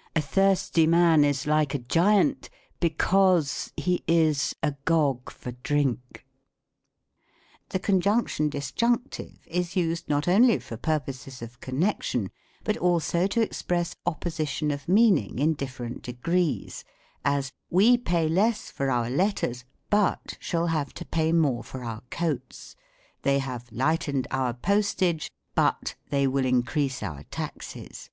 "A 0.14 0.20
thirsty 0.20 0.86
man 0.86 1.24
is 1.24 1.46
like 1.46 1.72
a 1.72 1.78
Giant 1.78 2.50
because 2.80 3.72
he 3.78 4.04
is 4.06 4.54
a 4.62 4.72
Gog 4.84 5.30
for 5.30 5.52
drink." 5.52 6.26
The 7.70 7.78
Conjunction 7.78 8.50
Disjunctive 8.50 9.38
is 9.46 9.76
used 9.76 10.06
not 10.06 10.28
only 10.28 10.58
for 10.58 10.76
purposes 10.76 11.40
of 11.40 11.60
connection, 11.60 12.30
but 12.62 12.76
also 12.76 13.26
to 13.28 13.40
express 13.40 13.96
opposition 14.04 14.70
of 14.70 14.86
meaning 14.86 15.38
in 15.38 15.54
different 15.54 16.02
degrees: 16.02 16.84
as," 17.24 17.50
We 17.80 17.96
pay 17.96 18.28
less 18.28 18.70
for 18.70 18.90
our 18.90 19.08
letters, 19.08 19.64
but 19.88 20.36
shall 20.38 20.66
have 20.66 20.92
to 20.92 21.06
pay 21.06 21.32
more 21.32 21.64
for 21.64 21.84
our 21.84 22.02
coats: 22.10 22.76
they 23.22 23.38
have 23.38 23.72
lightened 23.72 24.26
our 24.30 24.52
postage, 24.52 25.30
but 25.54 25.94
they 26.10 26.26
will 26.26 26.44
increase 26.44 27.02
our 27.02 27.22
taxes. 27.30 28.10